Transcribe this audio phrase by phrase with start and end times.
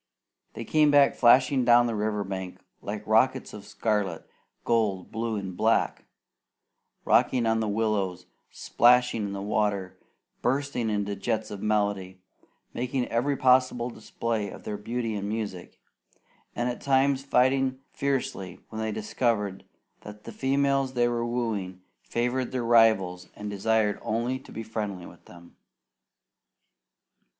[0.55, 4.27] They came flashing down the river bank, like rockets of scarlet,
[4.65, 6.05] gold, blue, and black;
[7.05, 9.99] rocking on the willows, splashing in the water,
[10.41, 12.19] bursting into jets of melody,
[12.73, 15.79] making every possible display of their beauty and music;
[16.55, 19.65] and at times fighting fiercely when they discovered
[19.99, 25.05] that the females they were wooing favoured their rivals and desired only to be friendly
[25.05, 25.57] with them.